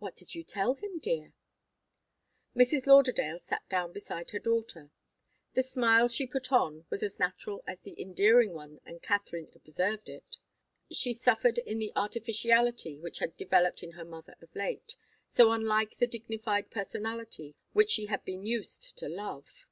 "What 0.00 0.16
did 0.16 0.34
you 0.34 0.42
tell 0.42 0.74
him, 0.74 0.98
dear?" 0.98 1.34
Mrs. 2.56 2.84
Lauderdale 2.84 3.38
sat 3.38 3.62
down 3.68 3.92
beside 3.92 4.30
her 4.30 4.40
daughter. 4.40 4.90
The 5.54 5.62
smile 5.62 6.08
she 6.08 6.26
put 6.26 6.50
on 6.50 6.84
was 6.90 7.04
as 7.04 7.14
unnatural 7.14 7.62
as 7.64 7.78
the 7.78 7.94
endearing 8.02 8.54
tone, 8.54 8.80
and 8.84 9.00
Katharine 9.00 9.52
observed 9.54 10.08
it. 10.08 10.36
She 10.90 11.12
suffered 11.12 11.58
in 11.58 11.78
the 11.78 11.92
artificiality 11.94 12.98
which 12.98 13.20
had 13.20 13.36
developed 13.36 13.84
in 13.84 13.92
her 13.92 14.04
mother 14.04 14.34
of 14.42 14.52
late, 14.56 14.96
so 15.28 15.52
unlike 15.52 15.98
the 15.98 16.08
dignified 16.08 16.68
personality 16.72 17.54
which 17.72 17.92
she 17.92 18.06
had 18.06 18.24
been 18.24 18.44
used 18.44 18.96
to 18.98 19.08
love. 19.08 19.68